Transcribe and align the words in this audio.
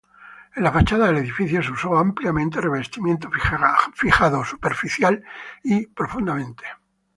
En 0.55 0.63
la 0.63 0.71
fachada 0.71 1.05
del 1.05 1.17
edificio 1.17 1.61
se 1.61 1.73
usó 1.73 1.95
ampliamente 1.95 2.59
revestimiento 2.59 3.29
fijado 3.93 4.43
superficial 4.43 5.23
y 5.63 5.85
profundamente. 5.85 6.63